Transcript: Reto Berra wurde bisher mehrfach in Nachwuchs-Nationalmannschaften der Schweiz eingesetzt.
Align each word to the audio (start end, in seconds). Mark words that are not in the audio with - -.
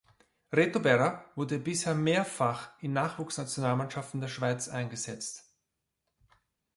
Reto 0.51 0.79
Berra 0.79 1.25
wurde 1.35 1.59
bisher 1.59 1.93
mehrfach 1.93 2.71
in 2.81 2.91
Nachwuchs-Nationalmannschaften 2.91 4.19
der 4.19 4.29
Schweiz 4.29 4.67
eingesetzt. 4.67 5.45